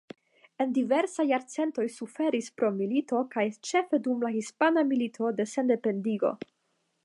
En 0.63 0.71
diversaj 0.77 1.25
jarcentoj 1.31 1.85
suferis 1.97 2.49
pro 2.61 2.71
militoj 2.79 3.21
kaj 3.37 3.45
ĉefe 3.69 4.01
dum 4.09 4.27
la 4.29 4.35
Hispana 4.39 4.87
Milito 4.93 5.33
de 5.41 5.51
Sendependigo. 5.57 6.37